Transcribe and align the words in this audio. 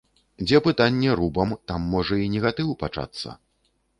Дзе 0.43 0.61
пытанне 0.67 1.11
рубам, 1.19 1.51
там 1.71 1.85
можа 1.97 2.17
і 2.23 2.27
негатыў 2.37 2.73
пачацца. 2.83 3.37